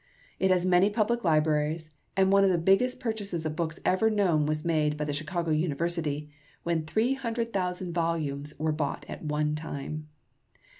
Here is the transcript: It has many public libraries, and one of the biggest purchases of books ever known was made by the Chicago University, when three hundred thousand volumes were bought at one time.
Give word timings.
It 0.39 0.49
has 0.49 0.65
many 0.65 0.89
public 0.89 1.23
libraries, 1.23 1.91
and 2.17 2.31
one 2.31 2.43
of 2.43 2.49
the 2.49 2.57
biggest 2.57 2.99
purchases 2.99 3.45
of 3.45 3.55
books 3.55 3.79
ever 3.85 4.09
known 4.09 4.47
was 4.47 4.65
made 4.65 4.97
by 4.97 5.05
the 5.05 5.13
Chicago 5.13 5.51
University, 5.51 6.27
when 6.63 6.87
three 6.87 7.13
hundred 7.13 7.53
thousand 7.53 7.93
volumes 7.93 8.55
were 8.57 8.71
bought 8.71 9.05
at 9.07 9.23
one 9.23 9.53
time. 9.53 10.07